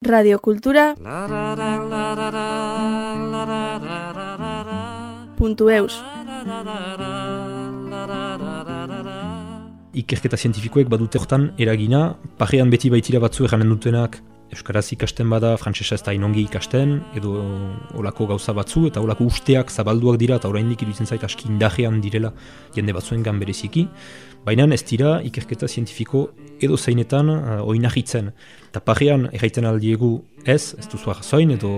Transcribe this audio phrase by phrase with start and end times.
[0.00, 0.94] radiokultura
[5.36, 5.92] puntu eus.
[9.92, 15.94] Ikerketa zientifikoek badute hortan eragina, parean beti baitira batzu eranen dutenak Euskaraz ikasten bada, frantsesa
[15.94, 17.36] ez da inongi ikasten, edo
[18.00, 22.32] olako gauza batzu, eta olako usteak zabalduak dira, eta oraindik iruditzen zait aski indajean direla
[22.74, 23.86] jende batzuen gan bereziki.
[24.44, 28.32] Baina ez dira ikerketa zientifiko edo zeinetan uh, oinahitzen.
[28.70, 30.12] Eta parean erraiten aldiegu
[30.44, 31.72] ez, ez duzu arrazoin, edo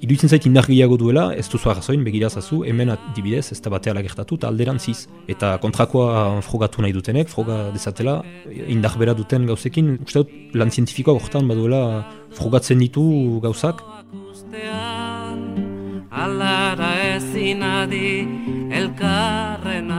[0.00, 4.38] iruditzen zait indar gehiago duela, ez duzu arrazoin, begirazazu, hemen adibidez, ez da batea lagertatu,
[4.40, 5.06] eta alderantziz.
[5.32, 8.20] Eta kontrakoa frogatu nahi dutenek, froga dezatela,
[8.66, 11.82] indar bera duten gauzekin, uste dut lan zientifikoa gortan baduela
[12.36, 13.06] frogatzen ditu
[13.44, 13.82] gauzak.
[16.16, 18.10] Alara ezin adi
[18.72, 19.95] elkarren artean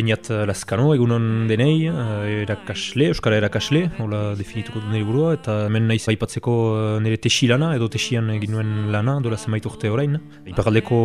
[0.00, 5.56] Beniat uh, Laskano egunon denei, uh, erakasle, Euskara erakasle, hola definituko du nire burua, eta
[5.66, 9.90] hemen naiz aipatzeko uh, nire tesi lana, edo tesian egin nuen lana, dola zenbait urte
[9.92, 10.16] orain.
[10.48, 11.00] Iparaldeko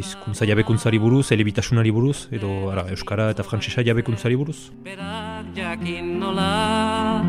[0.00, 4.72] izkuntza jabekuntzari buruz, elebitasunari buruz, edo ara, Euskara eta Frantsesa jabekuntzari buruz.
[4.82, 7.22] Berak jakin nola,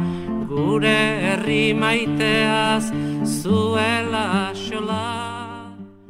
[0.49, 2.89] gure herri maiteaz,
[3.43, 5.32] zuela xola.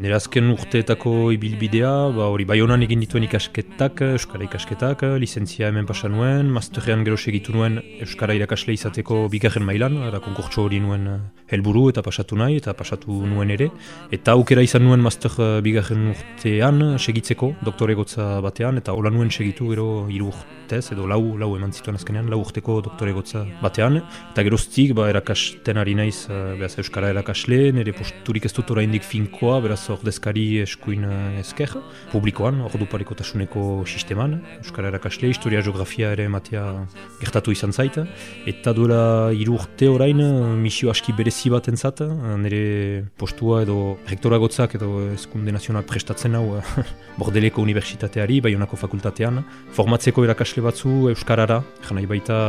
[0.01, 5.85] Nire azken urteetako ibilbidea, ba hori bai honan egin dituen ikasketak, Euskara ikasketak, lizentzia hemen
[5.85, 11.05] pasa nuen, masterrean gero segitu nuen Euskara irakasle izateko bigarren mailan, ara konkurtso hori nuen
[11.11, 11.19] eh,
[11.53, 13.69] helburu eta pasatu nahi, eta pasatu nuen ere.
[14.09, 19.29] Eta aukera izan nuen master eh, bigarren urtean segitzeko, doktore gotza batean, eta hola nuen
[19.29, 24.01] segitu gero hiru urtez, edo lau, lau eman zituen azkenean, lau urteko doktore gotza batean.
[24.31, 29.05] Eta geroztik, ba, erakasten ari naiz, uh, beraz, Euskara erakasle, nire posturik ez dut oraindik
[29.05, 31.75] finkoa, beraz, ordezkari eskuin eh, esker,
[32.11, 36.85] publikoan, ordu tasuneko sisteman, Euskara erakasle, historia geografia ere matea
[37.19, 38.05] gertatu izan zaita,
[38.45, 40.17] eta duela hiru urte orain
[40.61, 42.01] misio aski berezi bat entzat,
[42.39, 46.59] nire postua edo rektora gotzak edo eskunde nazional prestatzen hau
[47.21, 52.39] bordeleko universitateari, baionako fakultatean, formatzeko erakasle batzu Euskarara, janai baita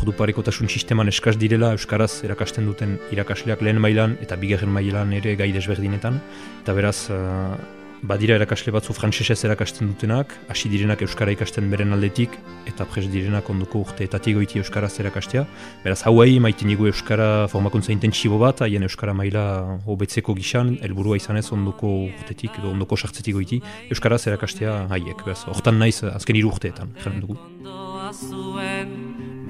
[0.00, 5.36] ordu tasun sisteman eskaz direla Euskaraz erakasten duten irakasleak lehen mailan eta bigarren mailan ere
[5.36, 6.20] gai desberdinetan.
[6.62, 7.56] Eta beraz, uh,
[8.04, 12.36] badira erakasle batzu frantsesez erakasten dutenak, hasi direnak Euskara ikasten beren aldetik,
[12.68, 15.46] eta pres direnak onduko urte eta tigoiti Euskaraz erakastea.
[15.84, 19.44] Beraz, hauei maiten dugu Euskara formakuntza intentsibo bat, haien Euskara maila
[19.86, 25.24] hobetzeko gixan, helburua izan ez onduko urtetik, edo onduko sartzetik goiti, Euskaraz erakastea haiek.
[25.24, 27.40] Beraz, hortan naiz azken hiru urteetan, jaren dugu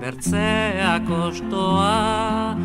[0.04, 2.56] bertzea kostoa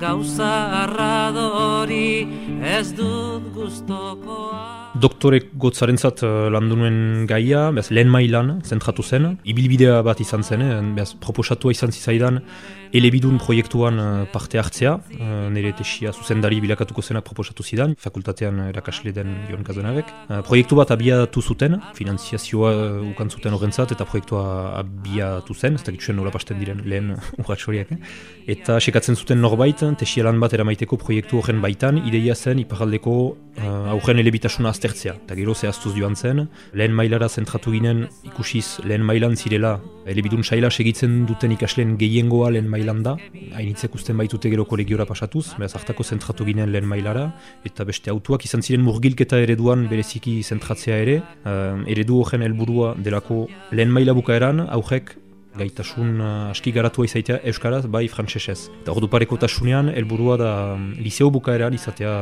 [0.00, 0.52] gauza
[0.84, 2.24] arradori
[2.64, 9.36] ez dut guztokoa Doktore gotzaren zat uh, landu nuen gaia, behaz, lehen mailan zentratu zen,
[9.46, 10.78] ibilbidea bat izan zen, eh?
[10.96, 12.40] behaz, proposatua izan zizaidan
[12.98, 14.94] elebidun proiektuan uh, parte hartzea,
[15.52, 20.10] nire tesia zuzendari bilakatuko zenak proposatu zidan, fakultatean erakasle den Jon Kazanarek.
[20.28, 22.72] Uh, proiektu bat abiatu zuten, finanziazioa
[23.12, 24.44] ukan zuten horrentzat, eta proiektua
[24.80, 27.12] abiatu zen, ez dakit nola pasten diren lehen
[27.44, 27.92] urratxoriak.
[27.92, 28.00] Eh?
[28.56, 33.18] Eta sekatzen zuten norbait, tesia lan bat eramaiteko proiektu horren baitan, ideia zen iparaldeko
[33.58, 35.14] uh, aurren elebitasuna aztertzea.
[35.24, 40.70] Eta gero zehaztuz joan zen, lehen mailara zentratu ginen ikusiz lehen mailan zirela elebidun saila
[40.70, 43.16] segitzen duten ikasleen gehiengoa lehen mailan da,
[43.58, 47.28] hainitzek usten baitute gero kolegiora pasatuz, behaz hartako zentratu ginen lehen mailara,
[47.68, 53.46] eta beste autuak izan ziren murgilketa ereduan bereziki zentratzea ere, uh, eredu horren helburua delako
[53.72, 55.16] lehen maila bukaeran, aurrek
[55.58, 58.68] gaitasun uh, aski garatua izaitea euskaraz bai frantsesez.
[58.82, 59.90] Eta ordu pareko tasunean,
[60.38, 62.12] da um, liceo bukaeran izatea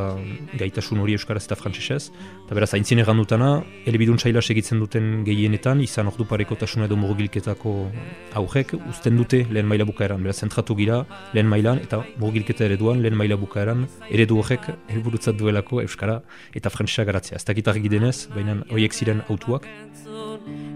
[0.58, 2.10] gaitasun hori euskaraz eta frantsesez.
[2.44, 7.90] Eta beraz, haintzien egan dutana, elebidun saila segitzen duten gehienetan, izan ordu pareko edo murgilketako
[8.34, 10.22] aurrek, uzten dute lehen maila bukaeran.
[10.22, 15.82] Beraz, zentratu gira lehen mailan eta murgilketa ereduan lehen maila bukaeran, eredu horrek helburutzat duelako
[15.82, 16.20] euskara
[16.54, 17.36] eta frantsesa garatzea.
[17.36, 19.68] Ez dakit argi denez, baina horiek ziren autuak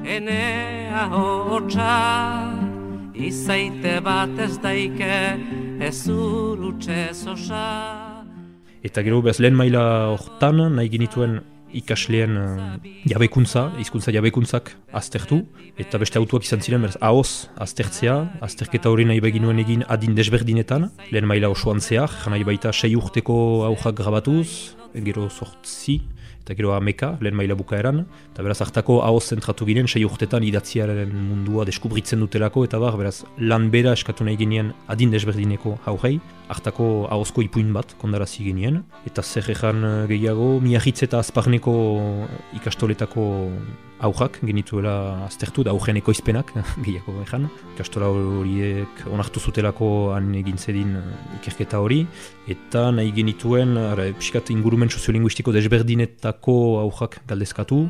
[0.05, 2.51] enea hotxa
[3.15, 5.17] izaite bat ez daike
[5.81, 7.67] ez urutxe zosa
[8.83, 9.83] Eta gero bez lehen maila
[10.17, 11.41] hortan nahi genituen
[11.77, 15.45] ikasleen uh, jabekuntza, hizkuntza jabekuntzak aztertu,
[15.79, 20.89] eta beste autuak izan ziren, beraz, ahoz aztertzea, azterketa hori nahi beginuen egin adin desberdinetan,
[21.13, 23.37] lehen maila osoan zehar, nahi baita sei urteko
[23.69, 24.75] aujak grabatuz,
[25.07, 26.01] gero sortzi,
[26.43, 31.13] eta gero ameka, lehen maila bukaeran, eta beraz hartako hau zentratu ginen, sei urtetan idatziaren
[31.13, 36.19] mundua deskubritzen dutelako, eta bar, beraz, lan bera eskatu nahi ginen adin desberdineko haurei,
[36.51, 39.47] hartako ahozko ipuin bat kondarazi genien, eta zer
[40.09, 41.77] gehiago, miahitz eta azparneko
[42.59, 43.29] ikastoletako
[44.01, 46.53] aujak genituela aztertu, da aujen ekoizpenak,
[46.85, 47.49] gehiago ezan.
[47.79, 50.97] Kastola horiek onartu zutelako han egin zedin
[51.41, 52.05] ikerketa hori,
[52.51, 53.77] eta nahi genituen,
[54.19, 56.57] piskat ingurumen soziolinguistiko desberdinetako
[56.87, 57.85] aujak galdezkatu,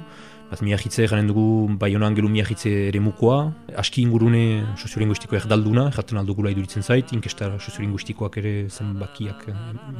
[0.50, 3.36] Baz miahitze garen dugu bai honan gelu miahitze ere mukoa,
[3.78, 9.44] aski ingurune soziolinguistiko erdalduna, erraten aldugula iduritzen zait, inkesta soziolinguistikoak ere zenbakiak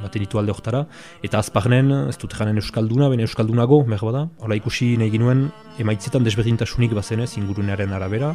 [0.01, 0.81] baten ditu alde oktara,
[1.23, 5.47] eta azparnen, ez dut janen euskalduna, bene euskaldunago, mer bada, hola ikusi nahi ginuen,
[5.79, 8.35] emaitzetan desberdintasunik bazenez ingurunearen arabera,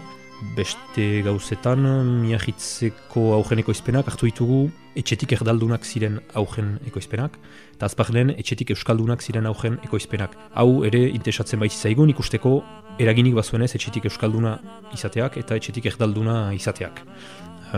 [0.55, 1.83] beste gauzetan
[2.23, 4.63] miahitzeko augen ekoizpenak hartu ditugu
[4.95, 7.37] etxetik erdaldunak ziren augen ekoizpenak
[7.75, 10.35] eta azparlen etxetik euskaldunak ziren augen ekoizpenak.
[10.53, 12.57] Hau ere interesatzen baitzi zaigun ikusteko
[12.99, 14.57] eraginik bazuenez etxetik euskalduna
[14.95, 17.03] izateak eta etxetik erdalduna izateak.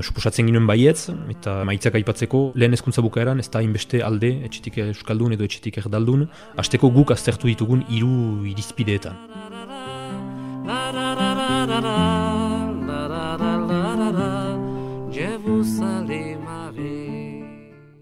[0.01, 5.33] Suposatzen ginen baietz, eta maitzak aipatzeko lehen ezkuntza bukaeran ez da inbeste alde etxetik euskaldun
[5.33, 6.27] edo etxetik erdaldun,
[6.57, 9.17] hasteko guk aztertu ditugun hiru irizpideetan.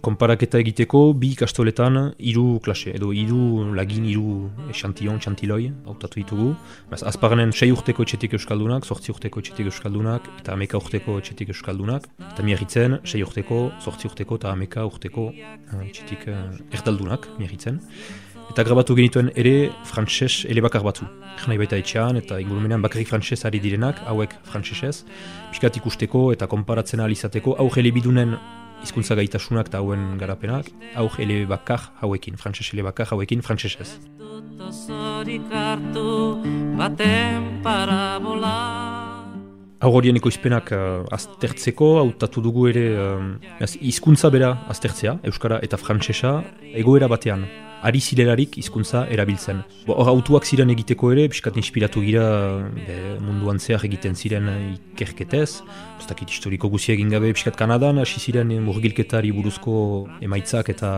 [0.06, 1.96] Konparaketa egiteko bi ikastoletan
[2.30, 6.50] hiru klase edo hiru lagin hiru esantion txantiloi hautatu ditugu.
[6.92, 12.06] Baz, azparnen sei urteko etxetik euskaldunak, sortzi urteko etxetik euskaldunak eta ameka urteko etxetik euskaldunak.
[12.28, 16.44] Eta miarritzen sei urteko, sortzi urteko eta ameka urteko uh, etxetik uh,
[16.78, 17.80] erdaldunak miarritzen.
[18.52, 21.08] Eta grabatu genituen ere frantses elebakar batzu.
[21.42, 25.00] Jena baita etxean eta ingurumenean bakarrik frantses ari direnak, hauek frantsesez.
[25.50, 28.38] Piskat ikusteko eta konparatzen alizateko, hau bidunen
[28.84, 33.98] hizkuntza gaitasunak eta hauen garapenak, hau ele bakar hauekin, frantses ele bakar hauekin frantsesez.
[39.86, 46.40] Hau horien ekoizpenak uh, aztertzeko, hautatu dugu ere uh, hizkuntza bera aztertzea, Euskara eta Frantsesa,
[46.74, 47.46] egoera batean
[47.86, 49.62] ari zilelarik hizkuntza erabiltzen.
[49.88, 52.26] Hor autuak ziren egiteko ere, piskat inspiratu gira
[52.76, 55.62] be, munduan zehar egiten ziren ikerketez.
[56.00, 59.76] Bostakit historiko guzi egin gabe piskat Kanadan, hasi ziren murgilketari buruzko
[60.26, 60.90] emaitzak eta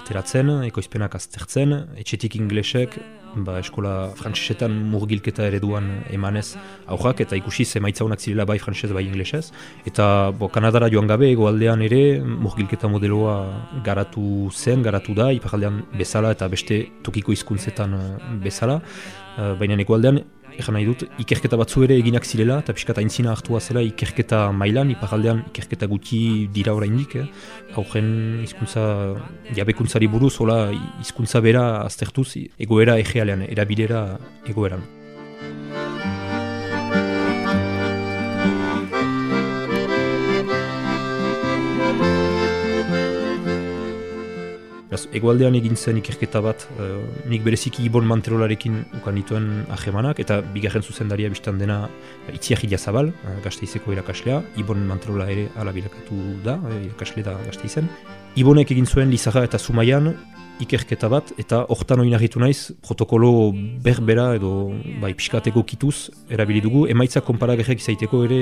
[0.00, 2.98] ateratzen, ekoizpenak aztertzen, etxetik inglesek,
[3.46, 9.50] ba, eskola frantsesetan murgilketa ereduan emanez aurrak eta ikusi zemaitzaunak zirela bai frantses bai inglesez.
[9.86, 13.36] Eta bo, Kanadara joan gabe egoaldean ere murgilketa modeloa
[13.84, 18.08] garatu zen, garatu da, iparaldean bezala eta beste tokiko hizkuntzetan eh,
[18.44, 18.80] bezala.
[19.34, 20.20] Uh, Baina egoaldean
[20.54, 24.92] Egan nahi dut, ikerketa batzu ere eginak zirela, eta pixka intzina hartua zela ikerketa mailan,
[24.94, 26.20] iparaldean ikerketa guti
[26.54, 27.26] dira oraindik, eh?
[27.74, 28.10] Haugen
[28.44, 28.84] hizkuntza
[29.58, 30.58] jabekuntzari buruz, hola
[31.02, 32.28] hizkuntza bera aztertuz,
[32.58, 34.04] egoera egealean, erabilera
[34.46, 35.03] egoeran.
[45.12, 47.00] Egoaldean egin zen ikerketa bat, uh,
[47.30, 51.88] nik bereziki Ibon Manterolarekin ukan dituen ahemanak, eta bigarren zuzendaria biztan dena
[52.32, 57.88] itziak zabal, uh, gazteizeko irakaslea, Ibon Manterola ere alabilakatu da, uh, irakasle da gazteizen.
[58.36, 60.14] Ibonek egin zuen Lizaga eta Zumaian
[60.62, 63.52] ikerketa bat, eta hortan oinarritu naiz protokolo
[63.82, 64.70] berbera edo
[65.02, 68.40] bai, piskateko kituz erabili dugu, emaitza konparagerrek izaiteko ere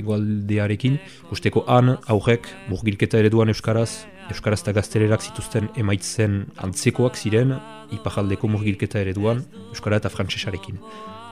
[0.00, 0.96] egoaldearekin,
[1.28, 7.56] guzteko han, aurrek, murgilketa ereduan euskaraz, euskaraz eta gaztelerak zituzten emaitzen antzekoak ziren,
[7.94, 10.78] ipajaldeko murgilketa ereduan, euskara eta frantsesarekin.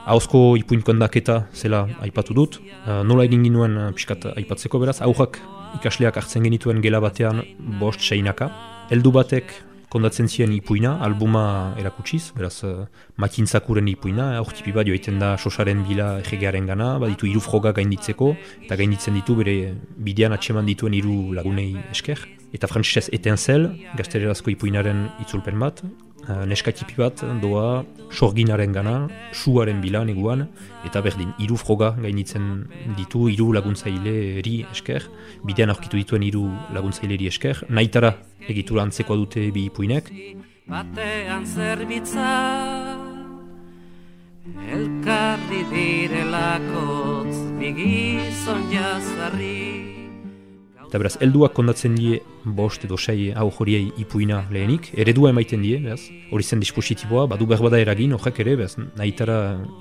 [0.09, 5.41] Hauzko ipuin kondaketa zela aipatu dut, uh, nola egin ginuen uh, piskat aipatzeko beraz, aurrak
[5.77, 7.43] ikasleak hartzen genituen gela batean
[7.81, 8.49] bost seinaka,
[8.89, 9.53] heldu batek
[9.89, 12.87] kondatzen ziren ipuina, albuma erakutsiz, beraz, uh,
[13.21, 18.33] makintzakuren ipuina, hor tipi bat joiten da sosaren bila egearen gana, baditu hiru froga gainditzeko,
[18.65, 19.55] eta gainditzen ditu bere
[20.09, 22.38] bidean atseman dituen hiru lagunei esker.
[22.55, 28.95] Eta frantzisez eten zel, gaztelerazko ipuinaren itzulpen bat, uh, neska tipi bat doa sorginaren gana,
[29.33, 30.47] suaren bila neguan,
[30.87, 32.49] eta berdin, hiru froga gainditzen
[32.97, 35.05] ditu, hiru laguntzaile eri esker,
[35.45, 38.15] bidean aurkitu dituen hiru laguntzaile eri esker, nahitara
[38.49, 40.09] egitura antzeko dute bi ipuinek.
[40.69, 42.33] Batean zerbitza
[44.49, 49.98] Elkarri direlakotz Bigizon jazarri
[50.89, 52.15] Eta beraz, elduak kondatzen die
[52.57, 55.99] bost edo sei hau joriei ipuina lehenik, eredua emaiten die, beraz,
[56.33, 59.35] hori zen dispositiboa, badu berbada eragin, horrek ere, beraz, nahitara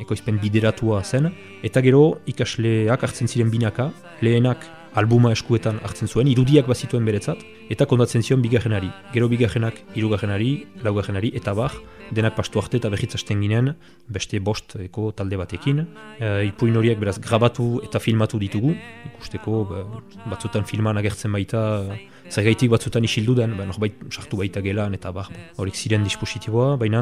[0.05, 1.31] ekoizpen bideratua zen,
[1.65, 3.88] eta gero ikasleak hartzen ziren binaka,
[4.21, 8.90] lehenak albuma eskuetan hartzen zuen, irudiak bazituen beretzat, eta kondatzen zion bigarrenari.
[9.12, 11.75] Gero bigarrenak irugarrenari, laugarrenari, eta bar,
[12.14, 13.75] denak pastu arte eta behitzasten ginen,
[14.09, 15.85] beste bost eko talde batekin.
[16.18, 18.75] E, ipuin horiek beraz grabatu eta filmatu ditugu,
[19.12, 19.64] ikusteko
[20.28, 21.64] batzutan filman agertzen baita,
[22.28, 27.00] Zergaitik batzutan isildu den, ba, norbait sartu baita gelan eta bar, horik ziren dispositiboa, baina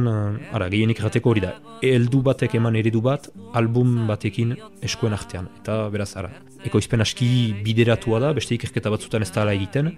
[0.54, 1.56] ara, gehienik errateko hori da.
[1.82, 3.26] Eldu batek eman eredu bat,
[3.58, 4.54] album batekin
[4.86, 5.50] eskuen artean.
[5.62, 6.30] Eta beraz, ara,
[6.64, 7.28] ekoizpen aski
[7.64, 9.92] bideratua da, beste ikerketa batzutan ez da egiten,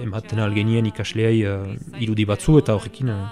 [0.00, 3.22] ematen algenien ikasleai uh, irudi batzu eta horrekin uh,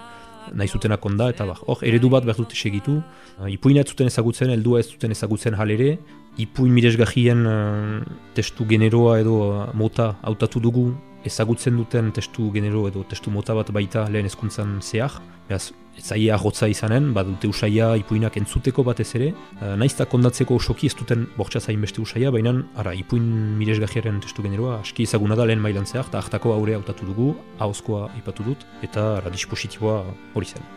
[0.56, 3.00] nahi zutenak onda, eta bar, hor, eredu bat behar dute segitu.
[3.38, 5.98] Uh, ipuina ez zuten ezagutzen, eldua ez zuten ezagutzen halere,
[6.38, 8.00] ipuin miresgahien uh,
[8.34, 10.90] testu generoa edo uh, mota hautatu dugu
[11.24, 15.20] ezagutzen duten testu genero edo testu mota bat baita lehen ezkuntzan zehar.
[15.48, 19.32] Beraz, ez zaia ahotza izanen, bat dute usaia ipuinak entzuteko batez ere.
[19.58, 23.26] Uh, Naiz eta kondatzeko osoki ez duten bortxa zain beste usaia, baina ara, ipuin
[23.58, 28.08] miresgajiaren testu generoa aski ezaguna da lehen mailan zehar, eta hartako aurre hautatu dugu, hauzkoa
[28.22, 30.68] ipatu dut, eta ara, dispositiboa hori zen.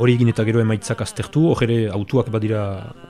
[0.00, 2.62] Hori egin eta gero emaitzak aztertu, hori autuak badira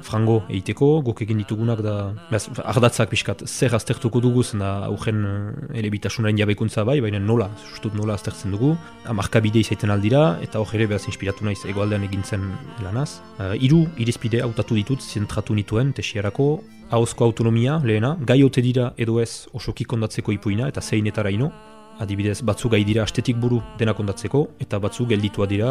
[0.07, 1.95] frango egiteko, guk egin ditugunak da,
[2.31, 7.49] behaz, ardatzak pixkat, zer aztertuko dugu, zena augen eh, ere bitasunaren jabekuntza bai, baina nola,
[7.71, 8.73] sustut nola aztertzen dugu,
[9.15, 12.51] amarkabide izaiten aldira, eta hori ere behaz inspiratu naiz egoaldean egintzen
[12.85, 13.21] lanaz.
[13.39, 16.51] Uh, iru irizpide hautatu ditut, zentratu nituen, tesiarako,
[16.91, 21.53] hauzko autonomia, lehena, gai ote dira edo ez osoki kondatzeko ipuina, eta zeinetara ino,
[22.01, 25.71] adibidez batzu gai dira astetik buru dena kondatzeko eta batzu gelditua dira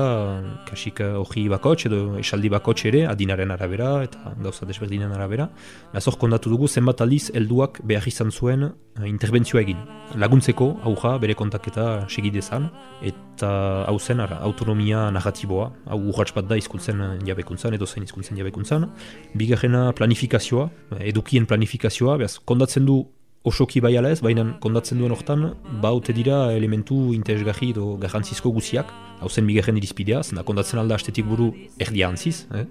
[0.69, 5.49] kasik hori bakots edo esaldi bakots ere adinaren arabera eta gauza desberdinen arabera.
[5.93, 9.81] Nazor kondatu dugu zenbat aldiz helduak behar izan zuen uh, interbentzioa egin.
[10.15, 12.69] Laguntzeko auja bere kontaketa segidezan
[13.01, 13.49] eta
[13.87, 18.89] hau zen ara, autonomia narratiboa, hau urratz bat da izkuntzen jabekuntzan edo zain izkuntzen jabekuntzan.
[19.39, 20.69] Bigarrena planifikazioa,
[20.99, 23.03] edukien planifikazioa, behaz kondatzen du
[23.43, 25.45] osoki bai ala ez, baina kondatzen duen hortan,
[25.81, 28.91] baute dira elementu interesgarri edo garrantzizko guziak,
[29.21, 32.65] hau zen bigarren irizpidea, zena kondatzen alda astetik buru erdia antziz, eh?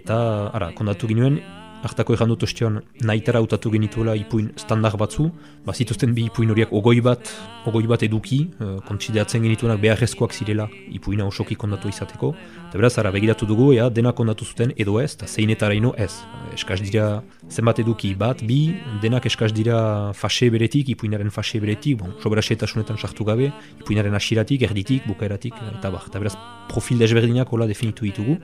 [0.00, 0.18] eta
[0.54, 1.38] ara, kondatu ginuen,
[1.82, 5.30] hartako errandu ostion nahitara utatu genituela ipuin standar batzu,
[5.66, 7.30] ba, zituzten bi ipuin horiak ogoi bat,
[7.66, 12.32] ogoi bat eduki, e, kontsideatzen genituenak beharrezkoak zirela ipuina osoki kondatu izateko,
[12.68, 16.12] eta beraz, ara, begiratu dugu, ea, dena kondatu zuten edo ez, eta zeinetara ino ez.
[16.54, 18.60] Eskaz dira zenbat eduki bat, bi,
[19.02, 24.66] denak eskaz dira fase beretik, ipuinaren fase beretik, bon, sobera setasunetan sartu gabe, ipuinaren asiratik,
[24.68, 26.36] erditik, bukaeratik, eta bar, eta beraz,
[26.68, 28.36] profil desberdinak hola definitu ditugu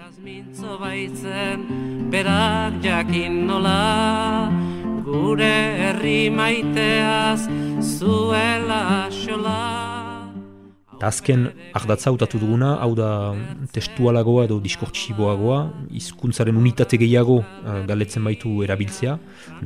[2.14, 4.46] berak jakin nola
[5.02, 7.42] gure herri maiteaz
[7.82, 9.62] zuela xola
[11.04, 13.08] Azken ardatza hautatu duguna, hau da
[13.74, 15.58] testualagoa edo diskortsiboagoa,
[15.98, 19.18] hizkuntzaren unitate gehiago uh, galetzen baitu erabiltzea,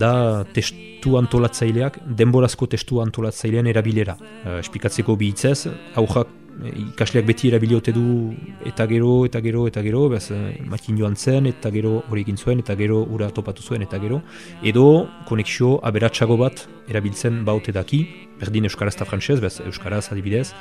[0.02, 0.10] da
[0.56, 4.16] testu antolatzaileak, denborazko testu antolatzailean erabilera.
[4.18, 6.32] Uh, espikatzeko bi hitzez, aujak
[6.66, 8.34] ikasleak beti erabiliote du
[8.66, 12.36] eta gero, eta gero, eta gero, behaz, eh, makin joan zen, eta gero hori egin
[12.36, 14.22] zuen, eta gero ura topatu zuen, eta gero.
[14.62, 18.04] Edo, konexio aberatsago bat erabiltzen baute daki,
[18.40, 20.52] berdin Euskaraz eta Frantzez, behaz, Euskaraz adibidez,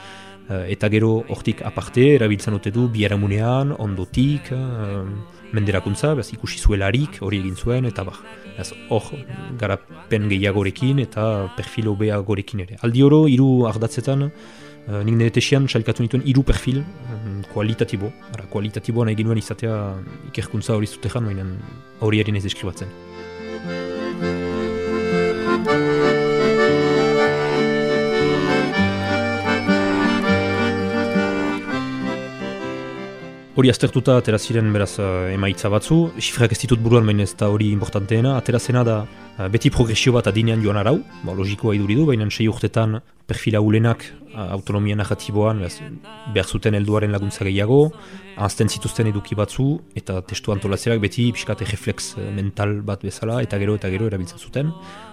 [0.50, 5.06] eh, eta gero hortik aparte erabiltzen ote du biaramunean, ondotik, uh,
[5.54, 8.18] menderakuntza, behaz, ikusi zuelarik hori egin zuen, eta bah,
[8.90, 9.12] hor
[9.58, 12.80] garapen gehiagorekin eta perfilo beagorekin ere.
[12.84, 14.32] Aldi oro, hiru ardatzetan,
[14.88, 18.08] Uh, nik nire tesian txalkatu nituen iru perfil um, kualitatibo.
[18.32, 19.76] Ara, kualitatiboa nahi ginuen izatea
[20.30, 21.28] ikerkuntza hori zutean,
[22.00, 23.97] hori erin ez deskribatzen.
[33.58, 37.48] Hori aztertuta atera ziren beraz uh, emaitza batzu, xifrak ez ditut buruan baina ez da
[37.50, 42.06] hori importanteena, atera zena da uh, beti progresio bat adinean joan arau, ba, logikoa iduridu,
[42.06, 44.06] baina sei urtetan perfila ulenak
[44.38, 45.64] autonomia narratiboan
[46.34, 47.80] behar zuten helduaren laguntza gehiago,
[48.48, 53.58] azten zituzten eduki batzu, eta testu antolazioak beti pixkate reflex eh, mental bat bezala, eta
[53.58, 54.72] gero eta gero erabiltzen zuten.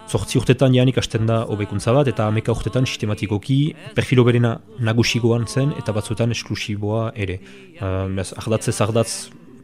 [0.08, 3.58] Zortzi urtetan janik hasten da hobekuntza bat, eta ameka urtetan sistematikoki
[3.96, 7.40] perfilo berena nagusigoan zen, eta batzuetan esklusiboa ere.
[7.80, 9.14] Uh, ardatzez ardatz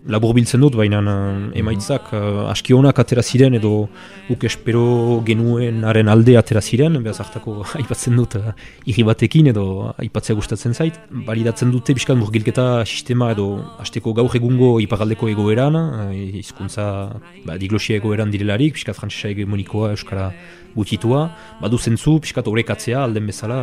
[0.08, 3.88] labur biltzen dut, baina uh, emaitzak uh, aski honak atera ziren edo
[4.32, 8.54] uk espero genuenaren alde atera ziren, behaz hartako aipatzen dut uh,
[8.88, 9.64] irri batekin edo
[10.00, 10.96] aipatzea gustatzen zait.
[11.10, 13.48] Balidatzen dute biskat murgilketa sistema edo
[13.82, 20.30] hasteko gaur egungo iparaldeko egoeran, uh, ba, diglosia egoeran direlarik, biskat frantzesa hegemonikoa euskara
[20.74, 21.24] gutitua,
[21.60, 23.58] badu zentzu, piskat horrekatzea alden bezala,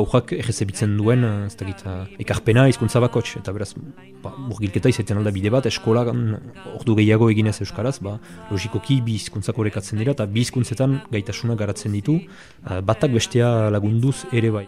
[0.00, 1.82] aujak errezebitzen duen, ez dakit,
[2.22, 3.74] ekarpena izkuntza bakotx, eta beraz,
[4.22, 8.18] ba, burgilketa izaiten alda bide bat, eskola ordu gehiago eginez euskaraz, ba,
[8.50, 12.20] logikoki bi izkuntzak horrekatzen dira, eta bi izkuntzetan gaitasuna garatzen ditu,
[12.64, 14.66] batak bestea lagunduz ere bai.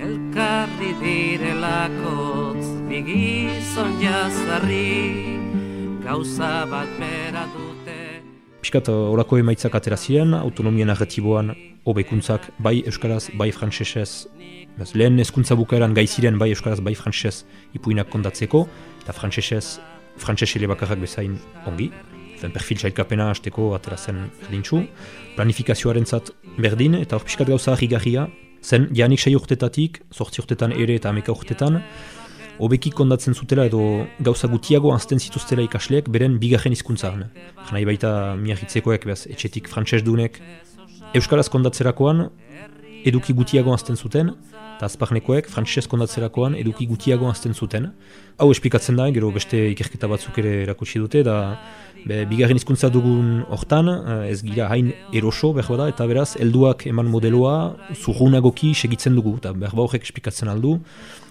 [0.00, 5.38] Elkarri direlakotz, bigizon jazarri,
[6.06, 7.75] gauza bat beratu
[8.66, 11.52] Piskat horako emaitzak atera ziren, autonomien arretiboan
[11.86, 14.26] hobekuntzak bai euskaraz, bai frantsesez,
[14.98, 17.44] lehen eskuntza bukaeran gai ziren bai euskaraz, bai frantsesez
[17.78, 18.64] ipuinak kondatzeko,
[19.04, 19.78] eta frantsesez,
[20.18, 21.36] frantsesele bakarrak bezain
[21.70, 21.92] ongi,
[22.40, 24.18] zen perfil txailkapena hasteko atera zen
[24.48, 24.82] erdintxu,
[25.36, 27.86] planifikazioaren zat berdin, eta hor piskat gauza harri
[28.66, 31.84] zen janik sei urtetatik, sortzi urtetan ere eta ameka urtetan,
[32.58, 33.80] hobeki kondatzen zutela edo
[34.20, 37.26] gauza gutiago azten zituztela ikasleek beren bigarren hizkuntzan.
[37.68, 38.10] Jana baita
[38.40, 40.40] miagitzekoek, behaz, etxetik frantses dunek,
[41.14, 42.26] Euskaraz kondatzerakoan
[43.06, 44.32] eduki gutiago azten zuten,
[44.76, 47.92] eta azparnekoek frantses kondatzerakoan eduki gutiago azten zuten.
[48.36, 51.36] Hau esplikatzen da, gero beste ikerketa batzuk ere erakutsi dute, da
[52.06, 56.86] be, bigarren hizkuntza dugun hortan, eh, ez gira hain eroso behar da, eta beraz, helduak
[56.92, 57.56] eman modeloa
[57.94, 60.78] zurrunagoki segitzen dugu, eta behar horrek esplikatzen aldu,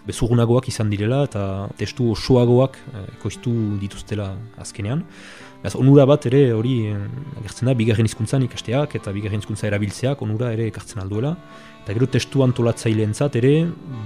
[0.05, 1.46] bezurgunagoak izan direla eta
[1.79, 5.05] testu osoagoak eh, ekoiztu dituztela azkenean.
[5.63, 6.98] Beraz, onura bat ere hori eh,
[7.39, 11.36] agertzen da, bigarren hizkuntzan ikasteak eta bigarren hizkuntza erabiltzeak onura ere ekartzen alduela.
[11.86, 13.55] Eta gero testu antolatzaileentzat ere,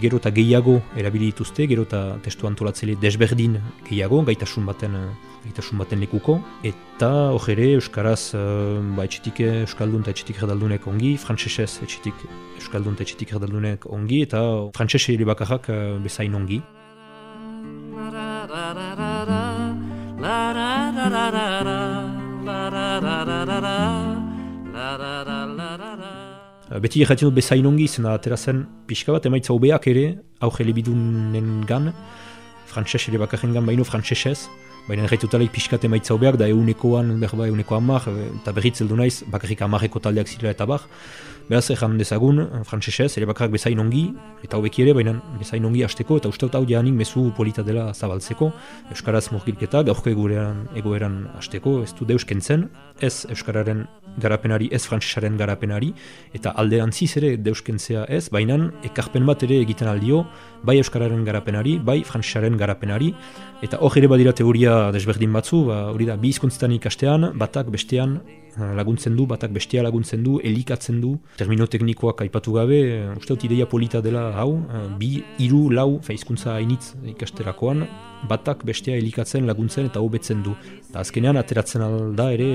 [0.01, 3.57] gero eta gehiago erabili dituzte, gero eta testu antolatzaile desberdin
[3.87, 4.97] gehiago, gaitasun baten
[5.43, 11.15] gaitasun baten lekuko, eta hor ere Euskaraz uh, ba, etxetik Euskaldun eta etxetik erdaldunek ongi,
[11.21, 12.25] frantsesez etxetik
[12.59, 14.43] Euskaldun eta etxetik erdaldunek ongi, eta
[14.75, 16.61] frantsese ere bakarrak uh, bezain ongi.
[26.79, 30.05] Beti erratzen dut bezain ongi, zena atera zen pixka bat, emaitza hobeak ere,
[30.45, 31.93] auge lebidunen gan,
[32.69, 34.49] frantses ere bakarren gan baino frantsesez,
[34.89, 39.61] Baina erraitutalaik pixkat emaitza hobeak, da eunekoan, berba euneko amak, eta berriz zeldu naiz, bakarrik
[39.61, 40.87] amareko taldeak zirela eta bar.
[41.49, 44.07] Beraz, erran dezagun, frantzesez, ere bakarrak bezain ongi,
[44.45, 48.51] eta hobeki ere, baina bezain ongi hasteko, eta uste hau janik mezu polita dela zabaltzeko,
[48.89, 52.69] Euskaraz murgilketa, gaurko egoeran, egoeran hasteko, ez du deus kentzen,
[53.01, 53.85] ez Euskararen
[54.19, 55.93] garapenari, ez frantzesaren garapenari,
[56.33, 60.25] eta alderantziz ere deus kentzea ez, baina ekarpen bat ere egiten aldio,
[60.63, 63.13] bai Euskararen garapenari, bai frantzesaren garapenari,
[63.59, 68.13] Eta hor ere badira teoria desberdin batzu, ba, hori da, bi izkuntzetan ikastean, batak bestean
[68.23, 73.35] eh, laguntzen du, batak bestea laguntzen du, elikatzen du, termino teknikoak aipatu gabe, uh, uste
[73.35, 77.83] dut ideia polita dela hau, uh, bi, iru, lau, fa izkuntza hainitz ikasterakoan,
[78.27, 80.55] batak bestea elikatzen laguntzen eta hobetzen du.
[80.89, 82.49] Eta azkenean ateratzen alda ere,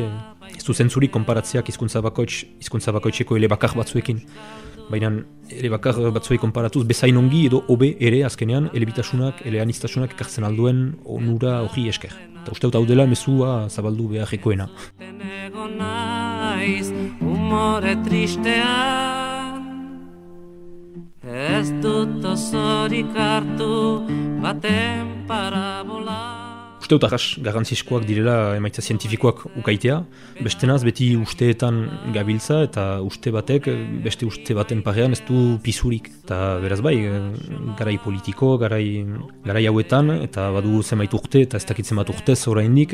[0.51, 4.23] ez du zentzurik konparatziak izkuntza bakoitz, izkuntza bakoitzeko ele bakar batzuekin
[4.91, 5.11] baina
[5.49, 11.61] ere bakar batzuei konparatuz bezain ongi edo hobe ere azkenean elebitasunak, eleanistasunak ekartzen alduen onura
[11.65, 12.13] hori esker.
[12.43, 14.69] Eta uste hau dela mezua zabaldu beharrekoena.
[17.21, 19.63] Humore tristean
[21.25, 24.05] Ez dut osorik hartu
[24.43, 26.44] baten parábola.
[26.85, 29.97] Uste dut ahas garantzizkoak direla emaitza zientifikoak ukaitea.
[30.45, 31.79] Beste naz, beti usteetan
[32.13, 33.71] gabiltza eta uste batek,
[34.05, 36.11] beste uste baten parean ez du pisurik.
[36.25, 36.97] Eta beraz bai,
[37.79, 39.07] garai politiko, garai,
[39.47, 42.93] garai hauetan, eta badu zenbait urte eta ez dakitzen bat urtez oraindik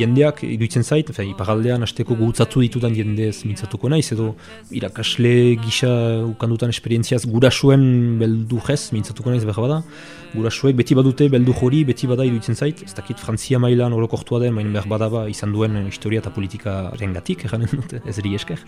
[0.00, 4.32] jendeak iduitzen zait, efe, iparaldean hasteko gutzatu ditudan jendez mintzatuko naiz, edo
[4.74, 5.92] irakasle gisa
[6.26, 9.82] ukandutan esperientziaz gurasuen beldu jez mintzatuko naiz behar bada.
[10.30, 14.54] Gurasuek beti badute beldu jori, beti bada iduitzen zait, ez dakit Frantzia mailan orokortua den,
[14.56, 18.62] main behar badaba izan duen historia eta politika rengatik, eranen dut, ez eri esker.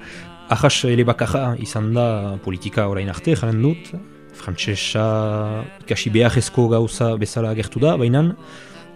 [0.52, 2.08] Ahas ele bakarra izan da
[2.44, 3.94] politika orain arte, eranen dut.
[4.32, 5.06] Frantzesa
[5.84, 8.22] ikasi behar ezko gauza bezala agertu da, baina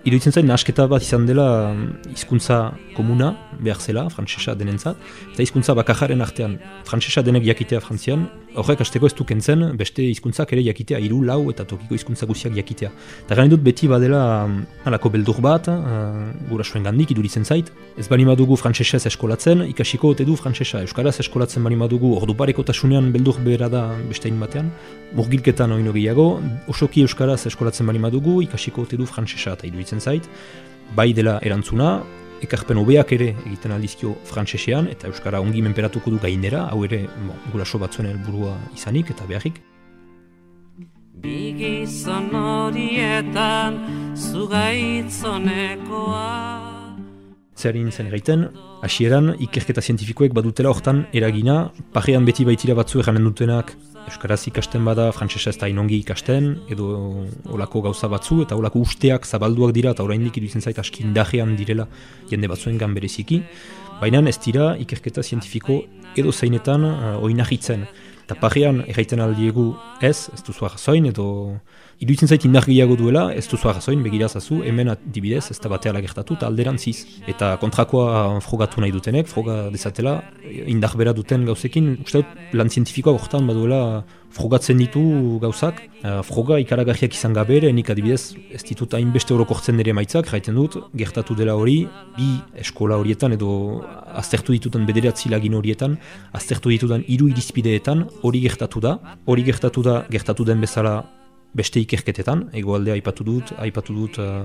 [0.06, 2.58] iruditzen zain nasketa bat izan dela mm, hizkuntza
[2.94, 5.00] komuna behar zela, frantsesa denentzat,
[5.32, 10.52] eta hizkuntza bakajaren artean, frantsesa denek jakitea frantzian, horrek asteko ez du kentzen, beste hizkuntzak
[10.56, 12.90] ere jakitea, hiru lau eta tokiko hizkuntza guziak jakitea.
[13.24, 14.20] Eta gani dut beti badela
[14.88, 20.12] alako beldur bat, uh, gura suen gandik, iduritzen zait, ez bali madugu frantsesez eskolatzen, ikasiko
[20.14, 24.70] ote du frantsesa, euskaraz eskolatzen bali madugu, ordu pareko tasunean beldur behera da beste batean,
[25.14, 26.28] murgilketan oino gehiago,
[26.68, 30.28] osoki euskaraz eskolatzen bali madugu, ikasiko ote du frantsesa, eta iduritzen zait,
[30.96, 32.00] bai dela erantzuna,
[32.44, 37.36] ekarpen hobeak ere egiten aldizkio frantsesean eta euskara ongi menperatuko du gainera, hau ere bon,
[37.52, 39.56] guraso batzuen helburua izanik eta beharrik.
[41.16, 43.72] Bigizon horietan
[44.14, 46.65] zugaitzonekoa
[47.56, 48.48] Zer zen egiten,
[48.84, 53.72] hasieran ikerketa zientifikoek badutela hortan eragina, parean beti baitira batzu eranen dutenak
[54.06, 56.86] Euskaraz ikasten bada, frantsesa ez da inongi ikasten, edo
[57.50, 61.88] olako gauza batzu, eta olako usteak zabalduak dira, eta oraindik iruditzen zait aski indajean direla
[62.30, 63.40] jende batzuen gan bereziki.
[64.00, 65.80] Baina ez dira ikerketa zientifiko
[66.16, 67.86] edo zeinetan uh, oinahitzen.
[68.26, 69.68] Eta parean erraiten aldiegu
[70.02, 71.26] ez, ez duzu arrazoin, edo
[72.02, 76.34] iruditzen zait indar gehiago duela, ez duzu arrazoin, begirazazu, hemen adibidez, ez da bateala gertatu,
[76.34, 76.96] eta alderantziz.
[77.30, 80.16] Eta kontrakoa frogatu nahi dutenek, froga dezatela,
[80.74, 83.80] indar bera duten gauzekin, uste dut lan zientifikoa gortan baduela
[84.34, 85.02] frogatzen ditu
[85.42, 90.30] gauzak, uh, froga ikaragarriak izan gabe ere, nik adibidez, ez ditut hainbeste orokortzen ere maitzak,
[90.32, 91.78] jaiten dut, gertatu dela hori,
[92.16, 92.30] bi
[92.62, 93.50] eskola horietan edo
[94.16, 95.98] aztertu ditutan bederatzi lagin horietan,
[96.36, 100.98] aztertu ditutan hiru irizpideetan, hori gertatu da, hori gertatu da, gertatu den bezala
[101.56, 104.44] beste ikerketetan, egoaldea aipatu dut, aipatu dut uh,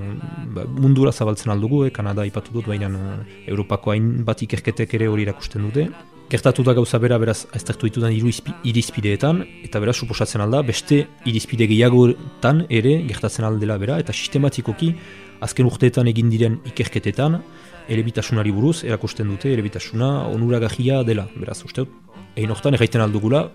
[0.78, 3.17] mundura zabaltzen aldugu, eh, Kanada aipatu dut, baina uh,
[3.48, 5.89] Europako hain bat ikerketek ere hori irakusten dute,
[6.32, 8.32] gertatu da gauza bera beraz aztertu ditudan hiru
[8.63, 14.94] irizpideetan eta beraz suposatzen alda beste irizpide gehiagotan ere gertatzen aldela bera eta sistematikoki
[15.44, 17.36] azken urteetan egin diren ikerketetan
[17.91, 21.28] erebitasunari buruz erakusten dute erebitasuna onuragahia dela.
[21.36, 21.84] Beraz uste
[22.38, 23.50] egin hortan erraiten aldugula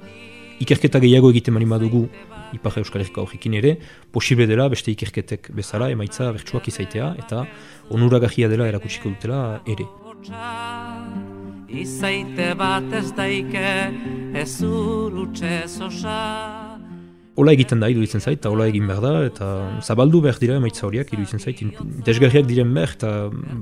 [0.61, 2.07] ikerketa gehiago egiten mani badugu
[2.55, 3.73] Ipar Euskal Herriko aurrikin ere,
[4.13, 7.47] posible dela beste ikerketek bezala emaitza bertsuak izaitea eta
[7.97, 9.89] onuragahia dela erakutsiko dutela ere
[11.69, 13.69] izaite bat ez daike
[14.37, 16.21] ez urutxe zosa.
[17.37, 19.47] Ola egiten da, iduitzen zait, eta ola egin behar da, eta
[19.85, 21.61] zabaldu behar dira emaitza horiak, iduitzen zait,
[22.07, 23.11] desgarriak diren behar, eta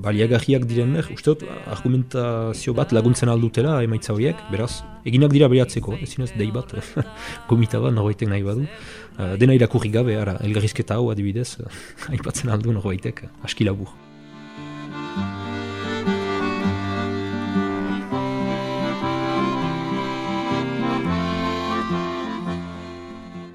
[0.05, 1.43] baliagarriak diren behar, uste dut,
[1.75, 6.71] argumentazio bat laguntzen aldutela emaitza horiek, beraz, eginak dira behatzeko, ez zinez, dei bat,
[7.51, 8.71] komita bat, norroitek nahi badu.
[9.19, 11.57] Uh, dena irakurri gabe, ara, elgarrizketa hau adibidez,
[12.15, 13.67] aipatzen aldu norroitek, aski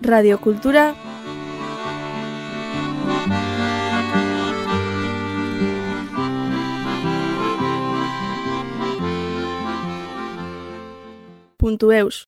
[0.10, 0.96] Radio Cultura.